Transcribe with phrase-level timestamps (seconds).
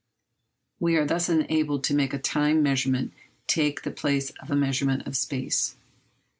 [0.79, 3.13] We are thus enabled to make a time measurement
[3.45, 5.75] take the place of a measurement of space.